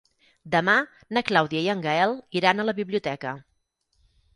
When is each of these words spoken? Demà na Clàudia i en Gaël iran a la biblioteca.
Demà 0.55 0.75
na 1.17 1.23
Clàudia 1.29 1.63
i 1.67 1.71
en 1.75 1.85
Gaël 1.85 2.19
iran 2.41 2.59
a 2.59 2.69
la 2.71 2.79
biblioteca. 2.83 3.41